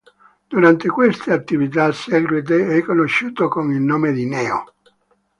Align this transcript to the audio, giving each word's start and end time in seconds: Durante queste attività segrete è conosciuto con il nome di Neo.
Durante 0.53 0.87
queste 0.87 1.31
attività 1.31 1.91
segrete 1.91 2.75
è 2.75 2.81
conosciuto 2.81 3.47
con 3.49 3.71
il 3.71 3.81
nome 3.81 4.11
di 4.11 4.25
Neo. 4.25 4.73